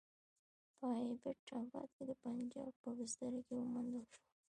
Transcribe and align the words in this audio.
په 0.77 0.87
ایبټ 1.01 1.47
اباد 1.59 1.89
کې 1.95 2.03
د 2.09 2.11
پنجاب 2.21 2.71
په 2.83 2.89
بستره 2.97 3.39
کې 3.45 3.53
وموندل 3.55 4.03
شوه. 4.15 4.23